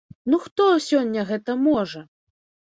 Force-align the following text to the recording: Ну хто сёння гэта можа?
Ну 0.33 0.37
хто 0.45 0.65
сёння 0.85 1.27
гэта 1.33 1.57
можа? 1.67 2.03